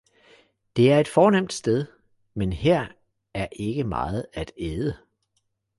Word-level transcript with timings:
Det 0.75 0.91
er 0.91 0.99
et 0.99 1.07
fornemt 1.07 1.53
sted, 1.53 1.85
men 2.33 2.53
her 2.53 2.87
er 3.33 3.47
ikke 3.51 3.83
meget 3.83 4.25
at 4.33 4.51
æde. 4.57 4.97